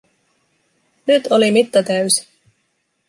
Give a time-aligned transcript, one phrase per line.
[1.07, 2.27] Nyt oli mitta täysi.